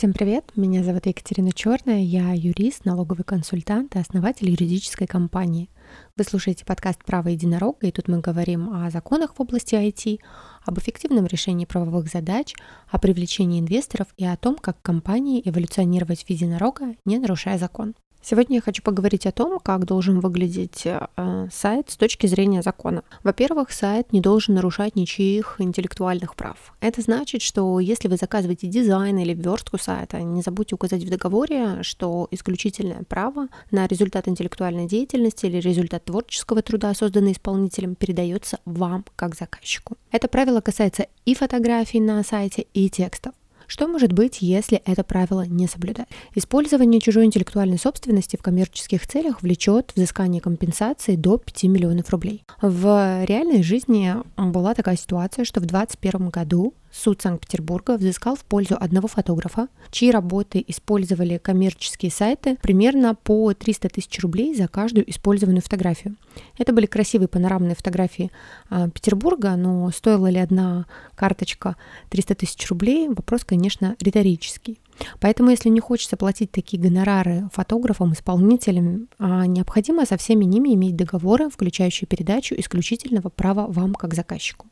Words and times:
Всем 0.00 0.14
привет, 0.14 0.52
меня 0.56 0.82
зовут 0.82 1.04
Екатерина 1.04 1.52
Черная, 1.52 2.00
я 2.00 2.32
юрист, 2.32 2.86
налоговый 2.86 3.22
консультант 3.22 3.96
и 3.96 3.98
основатель 3.98 4.48
юридической 4.48 5.06
компании. 5.06 5.68
Вы 6.16 6.24
слушаете 6.24 6.64
подкаст 6.64 7.04
«Право 7.04 7.28
единорога», 7.28 7.86
и 7.86 7.92
тут 7.92 8.08
мы 8.08 8.20
говорим 8.20 8.70
о 8.72 8.88
законах 8.88 9.34
в 9.36 9.42
области 9.42 9.74
IT, 9.74 10.20
об 10.64 10.78
эффективном 10.78 11.26
решении 11.26 11.66
правовых 11.66 12.08
задач, 12.08 12.54
о 12.88 12.98
привлечении 12.98 13.60
инвесторов 13.60 14.06
и 14.16 14.24
о 14.24 14.38
том, 14.38 14.56
как 14.56 14.80
компании 14.80 15.42
эволюционировать 15.44 16.24
в 16.24 16.30
единорога, 16.30 16.94
не 17.04 17.18
нарушая 17.18 17.58
закон. 17.58 17.94
Сегодня 18.22 18.56
я 18.56 18.60
хочу 18.62 18.82
поговорить 18.82 19.26
о 19.26 19.32
том, 19.32 19.58
как 19.58 19.86
должен 19.86 20.20
выглядеть 20.20 20.84
э, 20.84 21.48
сайт 21.50 21.90
с 21.90 21.96
точки 21.96 22.26
зрения 22.26 22.60
закона. 22.62 23.02
Во-первых, 23.24 23.72
сайт 23.72 24.12
не 24.12 24.20
должен 24.20 24.54
нарушать 24.54 24.94
ничьих 24.94 25.56
интеллектуальных 25.58 26.36
прав. 26.36 26.74
Это 26.80 27.00
значит, 27.00 27.40
что 27.40 27.80
если 27.80 28.08
вы 28.08 28.16
заказываете 28.16 28.66
дизайн 28.66 29.18
или 29.18 29.32
верстку 29.32 29.78
сайта, 29.78 30.20
не 30.20 30.42
забудьте 30.42 30.74
указать 30.74 31.02
в 31.02 31.08
договоре, 31.08 31.82
что 31.82 32.28
исключительное 32.30 33.04
право 33.08 33.48
на 33.70 33.86
результат 33.86 34.28
интеллектуальной 34.28 34.86
деятельности 34.86 35.46
или 35.46 35.58
результат 35.58 36.04
творческого 36.04 36.60
труда, 36.60 36.92
созданный 36.92 37.32
исполнителем, 37.32 37.94
передается 37.94 38.58
вам 38.66 39.04
как 39.16 39.34
заказчику. 39.34 39.96
Это 40.12 40.28
правило 40.28 40.60
касается 40.60 41.06
и 41.24 41.34
фотографий 41.34 42.00
на 42.00 42.22
сайте, 42.22 42.66
и 42.74 42.90
текстов. 42.90 43.32
Что 43.70 43.86
может 43.86 44.12
быть, 44.12 44.38
если 44.40 44.78
это 44.84 45.04
правило 45.04 45.42
не 45.46 45.68
соблюдать? 45.68 46.08
Использование 46.34 47.00
чужой 47.00 47.26
интеллектуальной 47.26 47.78
собственности 47.78 48.36
в 48.36 48.42
коммерческих 48.42 49.06
целях 49.06 49.42
влечет 49.42 49.92
взыскание 49.94 50.40
компенсации 50.40 51.14
до 51.14 51.38
5 51.38 51.62
миллионов 51.64 52.10
рублей. 52.10 52.42
В 52.60 53.24
реальной 53.24 53.62
жизни 53.62 54.12
была 54.36 54.74
такая 54.74 54.96
ситуация, 54.96 55.44
что 55.44 55.60
в 55.60 55.66
2021 55.66 56.30
году 56.30 56.74
Суд 56.92 57.22
Санкт-Петербурга 57.22 57.96
взыскал 57.96 58.34
в 58.34 58.44
пользу 58.44 58.76
одного 58.78 59.06
фотографа, 59.06 59.68
чьи 59.90 60.10
работы 60.10 60.64
использовали 60.66 61.38
коммерческие 61.38 62.10
сайты, 62.10 62.56
примерно 62.62 63.14
по 63.14 63.54
300 63.54 63.88
тысяч 63.90 64.18
рублей 64.20 64.54
за 64.54 64.66
каждую 64.66 65.08
использованную 65.08 65.62
фотографию. 65.62 66.16
Это 66.58 66.72
были 66.72 66.86
красивые 66.86 67.28
панорамные 67.28 67.76
фотографии 67.76 68.30
а, 68.68 68.88
Петербурга, 68.88 69.54
но 69.56 69.90
стоила 69.90 70.28
ли 70.28 70.38
одна 70.38 70.86
карточка 71.14 71.76
300 72.08 72.34
тысяч 72.34 72.68
рублей? 72.68 73.08
Вопрос, 73.08 73.44
конечно, 73.44 73.96
риторический. 74.00 74.80
Поэтому, 75.20 75.50
если 75.50 75.68
не 75.68 75.80
хочется 75.80 76.16
платить 76.16 76.50
такие 76.50 76.82
гонорары 76.82 77.48
фотографам, 77.52 78.12
исполнителям, 78.12 79.08
а, 79.18 79.46
необходимо 79.46 80.06
со 80.06 80.16
всеми 80.16 80.44
ними 80.44 80.74
иметь 80.74 80.96
договоры, 80.96 81.48
включающие 81.50 82.06
передачу 82.06 82.54
исключительного 82.58 83.28
права 83.28 83.66
вам 83.68 83.94
как 83.94 84.14
заказчику. 84.14 84.66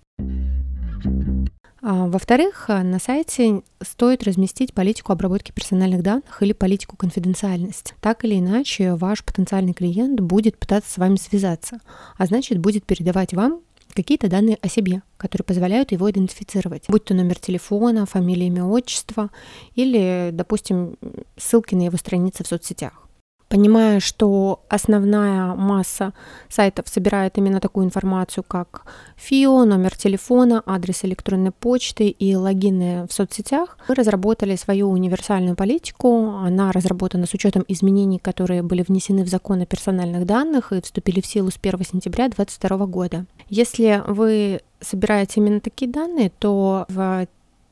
А, 1.80 2.08
во-вторых, 2.08 2.66
э, 2.68 2.82
на 2.82 2.98
сайте 2.98 3.62
стоит 3.80 4.24
разместить 4.24 4.74
политику 4.74 5.12
обработки 5.12 5.52
персональных 5.52 6.02
данных 6.02 6.42
или 6.42 6.52
политику 6.52 6.96
конфиденциальности. 6.96 7.94
Так 8.00 8.24
или 8.24 8.38
иначе, 8.38 8.94
ваш 8.94 9.24
потенциальный 9.24 9.74
клиент 9.74 10.20
будет 10.20 10.58
пытаться 10.58 10.90
с 10.90 10.98
вами 10.98 11.16
связаться, 11.16 11.80
а 12.16 12.26
значит 12.26 12.58
будет 12.58 12.84
передавать 12.84 13.32
вам 13.32 13.60
какие-то 13.94 14.28
данные 14.28 14.58
о 14.60 14.68
себе, 14.68 15.02
которые 15.16 15.44
позволяют 15.44 15.92
его 15.92 16.10
идентифицировать, 16.10 16.84
будь 16.88 17.04
то 17.04 17.14
номер 17.14 17.38
телефона, 17.38 18.06
фамилия, 18.06 18.48
имя, 18.48 18.64
отчество 18.64 19.30
или, 19.74 20.30
допустим, 20.32 20.96
ссылки 21.36 21.74
на 21.74 21.82
его 21.82 21.96
страницы 21.96 22.44
в 22.44 22.46
соцсетях 22.46 23.07
понимая, 23.48 24.00
что 24.00 24.60
основная 24.68 25.54
масса 25.54 26.12
сайтов 26.48 26.88
собирает 26.88 27.38
именно 27.38 27.60
такую 27.60 27.86
информацию, 27.86 28.44
как 28.46 28.84
ФИО, 29.16 29.64
номер 29.64 29.96
телефона, 29.96 30.62
адрес 30.66 31.04
электронной 31.04 31.50
почты 31.50 32.08
и 32.08 32.34
логины 32.36 33.06
в 33.08 33.12
соцсетях, 33.12 33.78
мы 33.88 33.94
разработали 33.94 34.56
свою 34.56 34.90
универсальную 34.90 35.56
политику. 35.56 36.30
Она 36.30 36.72
разработана 36.72 37.26
с 37.26 37.34
учетом 37.34 37.64
изменений, 37.68 38.18
которые 38.18 38.62
были 38.62 38.84
внесены 38.86 39.24
в 39.24 39.28
закон 39.28 39.62
о 39.62 39.66
персональных 39.66 40.26
данных 40.26 40.72
и 40.72 40.80
вступили 40.80 41.20
в 41.20 41.26
силу 41.26 41.50
с 41.50 41.58
1 41.60 41.84
сентября 41.84 42.28
2022 42.28 42.86
года. 42.86 43.26
Если 43.48 44.02
вы 44.06 44.60
собираете 44.80 45.40
именно 45.40 45.60
такие 45.60 45.90
данные, 45.90 46.30
то 46.38 46.84
в 46.88 47.26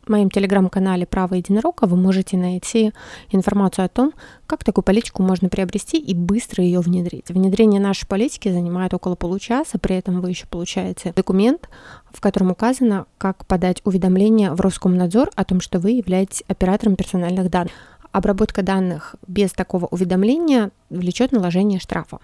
моем 0.08 0.30
телеграм-канале 0.30 1.06
«Право 1.06 1.34
единорога» 1.34 1.86
вы 1.86 1.96
можете 1.96 2.36
найти 2.36 2.92
информацию 3.30 3.84
о 3.84 3.88
том, 3.88 4.12
как 4.46 4.64
такую 4.64 4.84
политику 4.84 5.22
можно 5.22 5.48
приобрести 5.48 5.98
и 5.98 6.14
быстро 6.14 6.62
ее 6.62 6.80
внедрить. 6.80 7.28
Внедрение 7.28 7.80
нашей 7.80 8.06
политики 8.06 8.50
занимает 8.50 8.94
около 8.94 9.14
получаса, 9.14 9.78
при 9.78 9.96
этом 9.96 10.20
вы 10.20 10.30
еще 10.30 10.46
получаете 10.46 11.12
документ, 11.14 11.68
в 12.12 12.20
котором 12.20 12.50
указано, 12.50 13.06
как 13.18 13.46
подать 13.46 13.80
уведомление 13.84 14.52
в 14.52 14.60
Роскомнадзор 14.60 15.30
о 15.34 15.44
том, 15.44 15.60
что 15.60 15.78
вы 15.78 15.92
являетесь 15.92 16.42
оператором 16.48 16.96
персональных 16.96 17.50
данных. 17.50 17.72
Обработка 18.12 18.62
данных 18.62 19.16
без 19.26 19.52
такого 19.52 19.86
уведомления 19.86 20.70
влечет 20.88 21.32
наложение 21.32 21.80
штрафа. 21.80 22.18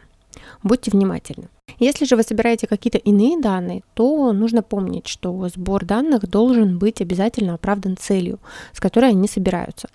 Будьте 0.62 0.90
внимательны. 0.90 1.48
Если 1.82 2.04
же 2.04 2.14
вы 2.14 2.22
собираете 2.22 2.68
какие-то 2.68 2.98
иные 2.98 3.40
данные, 3.40 3.82
то 3.94 4.32
нужно 4.32 4.62
помнить, 4.62 5.08
что 5.08 5.48
сбор 5.48 5.84
данных 5.84 6.30
должен 6.30 6.78
быть 6.78 7.00
обязательно 7.00 7.54
оправдан 7.54 7.96
целью, 7.96 8.38
с 8.72 8.78
которой 8.78 9.10
они 9.10 9.26
собираются. 9.26 9.88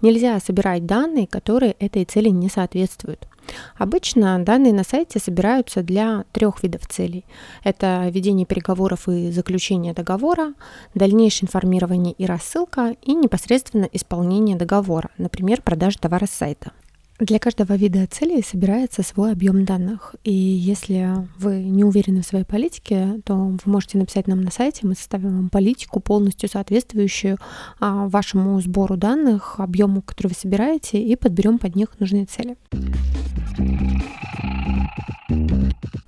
Нельзя 0.00 0.40
собирать 0.40 0.86
данные, 0.86 1.26
которые 1.26 1.72
этой 1.72 2.06
цели 2.06 2.30
не 2.30 2.48
соответствуют. 2.48 3.28
Обычно 3.76 4.42
данные 4.42 4.72
на 4.72 4.84
сайте 4.84 5.18
собираются 5.18 5.82
для 5.82 6.24
трех 6.32 6.62
видов 6.62 6.86
целей. 6.86 7.26
Это 7.62 8.08
ведение 8.08 8.46
переговоров 8.46 9.06
и 9.06 9.30
заключение 9.30 9.92
договора, 9.92 10.54
дальнейшее 10.94 11.44
информирование 11.44 12.14
и 12.14 12.24
рассылка 12.24 12.96
и 13.02 13.12
непосредственно 13.12 13.86
исполнение 13.92 14.56
договора, 14.56 15.10
например, 15.18 15.60
продажа 15.60 15.98
товара 15.98 16.24
с 16.24 16.30
сайта. 16.30 16.72
Для 17.20 17.38
каждого 17.38 17.74
вида 17.74 18.08
целей 18.08 18.42
собирается 18.42 19.04
свой 19.04 19.30
объем 19.32 19.64
данных. 19.64 20.16
И 20.24 20.32
если 20.32 21.14
вы 21.38 21.62
не 21.62 21.84
уверены 21.84 22.22
в 22.22 22.26
своей 22.26 22.44
политике, 22.44 23.20
то 23.24 23.34
вы 23.36 23.58
можете 23.66 23.98
написать 23.98 24.26
нам 24.26 24.40
на 24.40 24.50
сайте, 24.50 24.80
мы 24.84 24.96
составим 24.96 25.36
вам 25.36 25.48
политику, 25.48 26.00
полностью 26.00 26.48
соответствующую 26.48 27.38
а, 27.78 28.08
вашему 28.08 28.60
сбору 28.60 28.96
данных, 28.96 29.60
объему, 29.60 30.02
который 30.02 30.28
вы 30.28 30.34
собираете, 30.34 31.00
и 31.00 31.14
подберем 31.14 31.60
под 31.60 31.76
них 31.76 31.88
нужные 32.00 32.26
цели. 32.26 32.56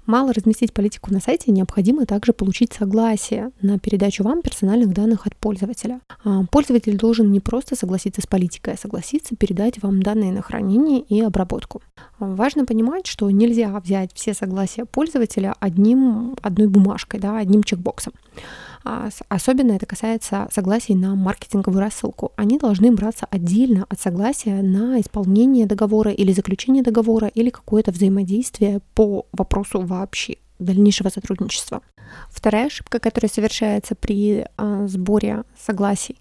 Мало 0.07 0.33
разместить 0.33 0.73
политику 0.73 1.13
на 1.13 1.21
сайте, 1.21 1.51
необходимо 1.51 2.07
также 2.07 2.33
получить 2.33 2.73
согласие 2.73 3.51
на 3.61 3.79
передачу 3.79 4.23
вам 4.23 4.41
персональных 4.41 4.95
данных 4.95 5.27
от 5.27 5.35
пользователя. 5.35 6.01
А, 6.25 6.45
пользователь 6.45 6.97
должен 6.97 7.33
не 7.33 7.41
просто 7.41 7.75
согласиться 7.75 8.21
с 8.23 8.27
политикой, 8.27 8.75
а 8.75 8.79
согласиться 8.79 9.35
передать 9.35 9.83
вам 9.83 10.01
данные 10.01 10.31
на 10.31 10.43
хранение 10.43 11.01
и 11.01 11.21
обработку. 11.21 11.83
Важно 12.21 12.65
понимать, 12.65 13.09
что 13.09 13.29
нельзя 13.31 13.79
взять 13.81 14.13
все 14.15 14.33
согласия 14.33 14.85
пользователя 14.85 15.55
одним, 15.59 16.37
одной 16.41 16.69
бумажкой, 16.69 17.19
да, 17.19 17.39
одним 17.39 17.65
чекбоксом. 17.65 18.13
А, 18.89 19.09
особенно 19.29 19.73
это 19.73 19.85
касается 19.85 20.47
согласий 20.53 20.95
на 20.95 21.17
маркетинговую 21.17 21.81
рассылку. 21.81 22.31
Они 22.37 22.57
должны 22.57 22.93
браться 22.93 23.27
отдельно 23.29 23.85
от 23.89 24.01
согласия 24.01 24.63
на 24.63 25.01
исполнение 25.01 25.67
договора 25.67 26.13
или 26.13 26.31
заключение 26.31 26.85
договора 26.85 27.27
или 27.27 27.51
какое-то 27.51 27.91
взаимодействие 27.91 28.79
по 28.95 29.27
вопросу 29.33 29.81
вообще 29.81 30.37
дальнейшего 30.61 31.09
сотрудничества. 31.09 31.83
Вторая 32.31 32.67
ошибка, 32.67 33.01
которая 33.01 33.29
совершается 33.29 33.97
при 33.97 34.47
э, 34.57 34.87
сборе 34.87 35.43
согласий, 35.59 36.17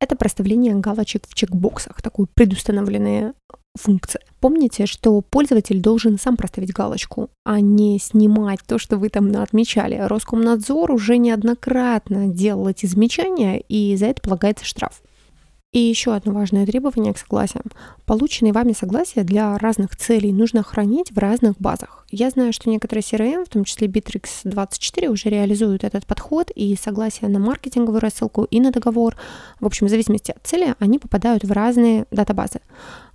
это 0.00 0.16
проставление 0.16 0.74
галочек 0.74 1.22
в 1.28 1.34
чекбоксах, 1.34 2.02
такой 2.02 2.26
предустановленные 2.34 3.34
функция. 3.76 4.22
Помните, 4.40 4.86
что 4.86 5.20
пользователь 5.20 5.80
должен 5.80 6.18
сам 6.18 6.36
проставить 6.36 6.72
галочку, 6.72 7.30
а 7.44 7.60
не 7.60 7.98
снимать 7.98 8.60
то, 8.66 8.78
что 8.78 8.96
вы 8.96 9.08
там 9.08 9.34
отмечали. 9.36 9.96
Роскомнадзор 9.96 10.90
уже 10.90 11.18
неоднократно 11.18 12.28
делал 12.28 12.68
эти 12.68 12.86
замечания, 12.86 13.60
и 13.60 13.96
за 13.96 14.06
это 14.06 14.22
полагается 14.22 14.64
штраф. 14.64 15.02
И 15.70 15.78
еще 15.78 16.14
одно 16.14 16.32
важное 16.32 16.64
требование 16.64 17.12
к 17.12 17.18
согласиям. 17.18 17.64
Полученные 18.06 18.54
вами 18.54 18.72
согласия 18.72 19.22
для 19.22 19.58
разных 19.58 19.94
целей 19.96 20.32
нужно 20.32 20.62
хранить 20.62 21.12
в 21.12 21.18
разных 21.18 21.58
базах. 21.58 22.06
Я 22.10 22.30
знаю, 22.30 22.54
что 22.54 22.70
некоторые 22.70 23.02
CRM, 23.02 23.44
в 23.44 23.50
том 23.50 23.64
числе 23.64 23.86
Bittrex24, 23.86 25.08
уже 25.08 25.28
реализуют 25.28 25.84
этот 25.84 26.06
подход, 26.06 26.50
и 26.54 26.74
согласия 26.74 27.28
на 27.28 27.38
маркетинговую 27.38 28.00
рассылку 28.00 28.44
и 28.44 28.60
на 28.60 28.70
договор, 28.72 29.14
в 29.60 29.66
общем, 29.66 29.88
в 29.88 29.90
зависимости 29.90 30.30
от 30.30 30.42
цели, 30.42 30.74
они 30.78 30.98
попадают 30.98 31.44
в 31.44 31.52
разные 31.52 32.06
датабазы. 32.10 32.60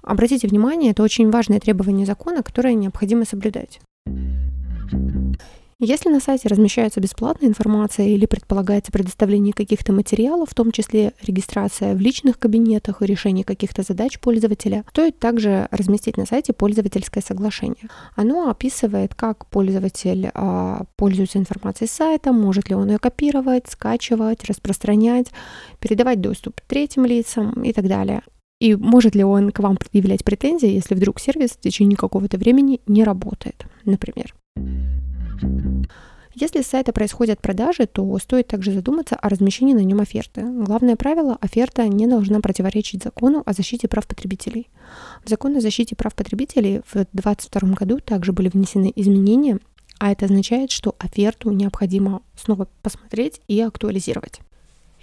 Обратите 0.04 0.48
внимание, 0.48 0.92
это 0.92 1.02
очень 1.02 1.32
важное 1.32 1.60
требование 1.60 2.06
закона, 2.06 2.44
которое 2.44 2.76
необходимо 2.76 3.26
соблюдать. 3.26 3.80
Если 5.80 6.10
на 6.10 6.20
сайте 6.20 6.48
размещается 6.48 7.00
бесплатная 7.00 7.50
информация 7.50 8.08
или 8.08 8.26
предполагается 8.26 8.92
предоставление 8.92 9.54
каких-то 9.54 9.92
материалов, 9.92 10.50
в 10.50 10.56
том 10.56 10.72
числе 10.72 11.14
регистрация 11.22 11.96
в 11.96 12.00
личных 12.00 12.40
кабинетах 12.40 13.02
и 13.02 13.06
решение 13.06 13.44
каких-то 13.44 13.82
задач 13.84 14.20
пользователя, 14.20 14.84
стоит 14.90 15.20
также 15.20 15.68
разместить 15.72 16.18
на 16.18 16.26
сайте 16.26 16.54
пользовательское 16.54 17.24
соглашение. 17.24 17.90
Оно 18.16 18.50
описывает, 18.50 19.16
как 19.16 19.48
пользователь 19.48 20.30
а, 20.34 20.84
пользуется 20.96 21.40
информацией 21.40 21.90
сайта, 21.90 22.32
может 22.32 22.70
ли 22.70 22.76
он 22.76 22.90
ее 22.90 23.00
копировать, 23.00 23.68
скачивать, 23.68 24.46
распространять, 24.46 25.28
передавать 25.80 26.22
доступ 26.22 26.62
третьим 26.68 27.06
лицам 27.06 27.64
и 27.64 27.74
так 27.74 27.88
далее. 27.88 28.22
И 28.60 28.76
может 28.76 29.16
ли 29.16 29.24
он 29.24 29.52
к 29.52 29.60
вам 29.60 29.76
предъявлять 29.76 30.24
претензии, 30.24 30.70
если 30.70 30.96
вдруг 30.96 31.20
сервис 31.20 31.52
в 31.52 31.60
течение 31.60 31.98
какого-то 31.98 32.38
времени 32.38 32.80
не 32.88 33.04
работает, 33.04 33.66
например. 33.84 34.34
Если 36.36 36.62
с 36.62 36.68
сайта 36.68 36.94
происходят 36.94 37.40
продажи, 37.42 37.86
то 37.86 38.18
стоит 38.18 38.48
также 38.48 38.72
задуматься 38.72 39.16
о 39.16 39.30
размещении 39.30 39.76
на 39.76 39.84
нем 39.84 40.02
оферты. 40.02 40.42
Главное 40.42 40.96
правило– 40.96 41.38
оферта 41.42 41.88
не 41.88 42.08
должна 42.08 42.40
противоречить 42.40 43.04
закону 43.04 43.44
о 43.46 43.54
защите 43.54 43.88
прав 43.88 44.08
потребителей. 44.08 44.68
В 45.24 45.30
закон 45.30 45.56
о 45.56 45.62
защите 45.62 45.96
прав 45.96 46.16
потребителей 46.16 46.82
в 46.88 46.94
2022 46.94 47.74
году 47.74 48.00
также 48.00 48.34
были 48.34 48.50
внесены 48.50 48.92
изменения, 48.96 49.60
а 50.00 50.12
это 50.12 50.26
означает, 50.26 50.72
что 50.72 50.96
оферту 50.98 51.52
необходимо 51.52 52.24
снова 52.36 52.68
посмотреть 52.82 53.42
и 53.48 53.62
актуализировать. 53.62 54.40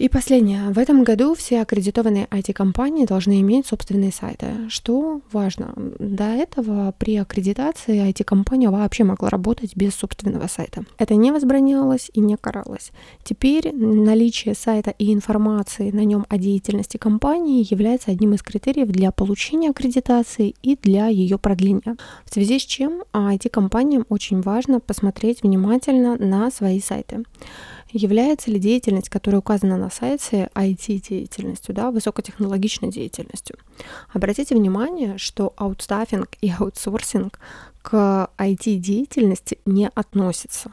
И 0.00 0.08
последнее. 0.08 0.70
В 0.70 0.79
этом 0.79 1.05
году 1.05 1.35
все 1.35 1.61
аккредитованные 1.61 2.26
IT-компании 2.31 3.05
должны 3.05 3.38
иметь 3.43 3.67
собственные 3.67 4.12
сайты. 4.12 4.47
Что 4.70 5.20
важно, 5.31 5.75
до 5.99 6.25
этого 6.25 6.94
при 6.97 7.19
аккредитации 7.19 8.08
IT-компания 8.08 8.70
вообще 8.70 9.05
могла 9.05 9.29
работать 9.29 9.76
без 9.76 9.94
собственного 9.94 10.47
сайта. 10.47 10.85
Это 10.97 11.17
не 11.17 11.31
возбранялось 11.32 12.11
и 12.14 12.20
не 12.20 12.38
каралось. 12.38 12.93
Теперь 13.25 13.75
наличие 13.75 14.55
сайта 14.55 14.94
и 14.99 15.12
информации 15.12 15.91
на 15.91 16.06
нем 16.06 16.25
о 16.31 16.38
деятельности 16.38 16.97
компании 16.97 17.67
является 17.70 18.11
одним 18.11 18.32
из 18.32 18.41
критериев 18.41 18.88
для 18.88 19.11
получения 19.11 19.69
аккредитации 19.69 20.55
и 20.62 20.79
для 20.82 21.08
ее 21.08 21.37
продления. 21.37 21.99
В 22.25 22.32
связи 22.32 22.58
с 22.58 22.62
чем 22.62 23.02
IT-компаниям 23.12 24.06
очень 24.08 24.41
важно 24.41 24.81
посмотреть 24.81 25.43
внимательно 25.43 26.17
на 26.17 26.50
свои 26.50 26.81
сайты. 26.81 27.23
Является 27.93 28.51
ли 28.51 28.59
деятельность, 28.59 29.09
которая 29.09 29.41
указана 29.41 29.77
на 29.77 29.91
сайте, 29.91 30.51
IT-деятельностью, 30.55 31.75
да, 31.75 31.91
высокотехнологичной 31.91 32.91
деятельностью? 32.91 33.57
Обратите 34.13 34.55
внимание, 34.55 35.19
что 35.19 35.53
аутстаффинг 35.57 36.29
и 36.41 36.51
аутсорсинг 36.51 37.41
к 37.83 38.31
IT-деятельности 38.39 39.59
не 39.65 39.89
относятся. 39.95 40.73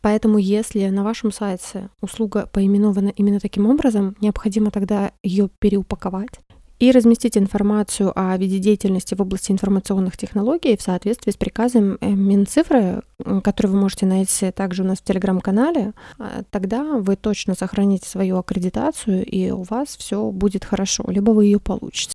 Поэтому 0.00 0.38
если 0.38 0.88
на 0.88 1.04
вашем 1.04 1.30
сайте 1.30 1.90
услуга 2.00 2.46
поименована 2.46 3.08
именно 3.10 3.40
таким 3.40 3.66
образом, 3.66 4.16
необходимо 4.20 4.70
тогда 4.70 5.12
ее 5.22 5.48
переупаковать 5.58 6.40
и 6.78 6.90
разместить 6.90 7.38
информацию 7.38 8.12
о 8.14 8.36
виде 8.36 8.58
деятельности 8.58 9.14
в 9.14 9.22
области 9.22 9.52
информационных 9.52 10.16
технологий 10.16 10.76
в 10.76 10.82
соответствии 10.82 11.30
с 11.30 11.36
приказом 11.36 11.96
э, 12.00 12.10
Минцифры, 12.10 13.02
который 13.42 13.68
вы 13.68 13.78
можете 13.78 14.06
найти 14.06 14.50
также 14.50 14.82
у 14.82 14.86
нас 14.86 14.98
в 14.98 15.04
телеграм-канале, 15.04 15.92
а, 16.18 16.42
тогда 16.50 16.98
вы 16.98 17.16
точно 17.16 17.54
сохраните 17.54 18.08
свою 18.08 18.36
аккредитацию, 18.36 19.24
и 19.24 19.50
у 19.50 19.62
вас 19.62 19.96
все 19.96 20.30
будет 20.30 20.64
хорошо, 20.64 21.04
либо 21.08 21.30
вы 21.30 21.46
ее 21.46 21.60
получите. 21.60 22.12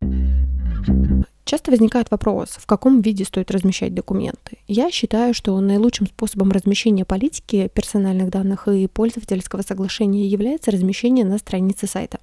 Часто 1.43 1.71
возникает 1.71 2.11
вопрос, 2.11 2.51
в 2.51 2.65
каком 2.67 3.01
виде 3.01 3.25
стоит 3.25 3.51
размещать 3.51 3.93
документы. 3.93 4.57
Я 4.67 4.91
считаю, 4.91 5.33
что 5.33 5.59
наилучшим 5.59 6.07
способом 6.07 6.51
размещения 6.51 7.03
политики 7.03 7.69
персональных 7.73 8.29
данных 8.29 8.67
и 8.67 8.87
пользовательского 8.87 9.63
соглашения 9.63 10.27
является 10.27 10.71
размещение 10.71 11.25
на 11.25 11.39
странице 11.39 11.87
сайта, 11.87 12.19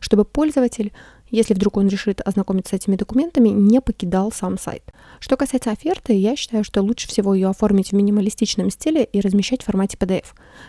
чтобы 0.00 0.24
пользователь 0.24 0.92
если 1.32 1.54
вдруг 1.54 1.78
он 1.78 1.88
решит 1.88 2.20
ознакомиться 2.24 2.76
с 2.76 2.78
этими 2.78 2.96
документами, 2.96 3.48
не 3.48 3.80
покидал 3.80 4.30
сам 4.30 4.58
сайт. 4.58 4.82
Что 5.18 5.36
касается 5.36 5.70
оферты, 5.70 6.12
я 6.12 6.36
считаю, 6.36 6.62
что 6.62 6.82
лучше 6.82 7.08
всего 7.08 7.34
ее 7.34 7.48
оформить 7.48 7.90
в 7.90 7.94
минималистичном 7.94 8.70
стиле 8.70 9.02
и 9.04 9.20
размещать 9.20 9.62
в 9.62 9.64
формате 9.64 9.96
PDF, 9.98 10.26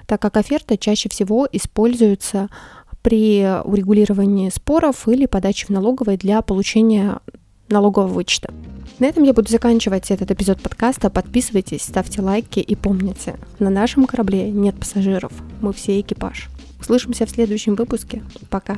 так 0.08 0.22
как 0.22 0.38
оферта 0.38 0.78
чаще 0.78 1.10
всего 1.10 1.48
используется 1.52 2.50
при 3.02 3.46
урегулировании 3.66 4.50
споров 4.50 5.08
или 5.08 5.26
подаче 5.26 5.68
в 5.68 5.70
налоговой 5.70 6.18
для 6.18 6.42
получения 6.42 7.20
налогового 7.70 8.08
вычета. 8.08 8.54
На 9.00 9.06
этом 9.08 9.24
я 9.24 9.34
буду 9.34 9.50
заканчивать 9.50 10.12
этот 10.12 10.32
эпизод 10.32 10.62
подкаста. 10.62 11.10
Подписывайтесь, 11.10 11.82
ставьте 11.82 12.22
лайки 12.22 12.60
и 12.60 12.76
помните, 12.76 13.36
на 13.60 13.70
нашем 13.70 14.06
корабле 14.06 14.50
нет 14.52 14.80
пассажиров, 14.80 15.34
мы 15.62 15.74
все 15.74 16.00
экипаж. 16.00 16.50
Услышимся 16.80 17.26
в 17.26 17.30
следующем 17.30 17.76
выпуске. 17.76 18.24
Пока. 18.50 18.78